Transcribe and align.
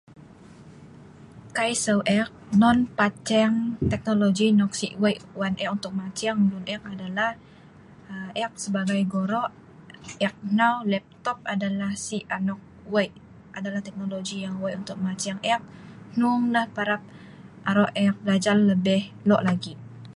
Kai 1.57 1.71
seu' 1.83 2.07
ek 2.19 2.29
non 2.61 2.77
paceng 2.97 3.55
tehnologi 3.91 4.47
nok 4.59 4.71
si 4.79 4.87
wei' 5.03 5.23
wan 5.39 5.53
ek 5.63 5.69
untuk 5.75 5.93
maceng 5.99 6.39
lun 6.49 6.65
ek 6.73 6.81
adalah 6.93 7.31
ek 8.43 8.51
sebagai 8.63 9.01
goro' 9.13 9.47
ek 10.27 10.35
nau 10.59 10.75
laptop 10.93 11.37
adalah 11.53 11.91
si 12.07 12.17
anok 12.37 12.61
wei', 12.93 13.15
adalah 13.57 13.81
teknologi 13.87 14.37
yang 14.45 14.55
wei 14.63 14.73
untuk 14.81 14.97
maceng 15.05 15.39
ek 15.53 15.61
hnong 16.13 16.41
nah 16.53 16.65
parap 16.75 17.01
aro' 17.69 17.89
ek 18.05 18.13
belajal 18.23 18.57
lebih 18.71 19.01
lo' 19.29 19.43
lagi. 19.49 19.73